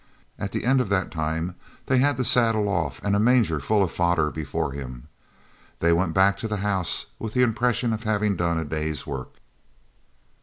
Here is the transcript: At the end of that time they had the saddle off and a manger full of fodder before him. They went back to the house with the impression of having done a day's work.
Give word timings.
At 0.39 0.51
the 0.51 0.65
end 0.65 0.81
of 0.81 0.89
that 0.89 1.11
time 1.11 1.53
they 1.85 1.99
had 1.99 2.17
the 2.17 2.23
saddle 2.23 2.67
off 2.67 2.99
and 3.03 3.15
a 3.15 3.19
manger 3.19 3.59
full 3.59 3.83
of 3.83 3.91
fodder 3.91 4.31
before 4.31 4.71
him. 4.71 5.09
They 5.77 5.93
went 5.93 6.15
back 6.15 6.37
to 6.37 6.47
the 6.47 6.57
house 6.65 7.05
with 7.19 7.35
the 7.35 7.43
impression 7.43 7.93
of 7.93 8.01
having 8.01 8.35
done 8.35 8.57
a 8.57 8.65
day's 8.65 9.05
work. 9.05 9.35